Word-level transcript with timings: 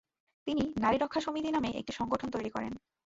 তিনি 0.47 0.63
‘নারী 0.79 0.97
রক্ষা 0.97 1.19
সমিতি’ 1.21 1.49
নামে 1.51 1.69
একটি 1.71 1.93
সংগঠন 1.93 2.27
তৈরি 2.31 2.49
করেন। 2.49 2.73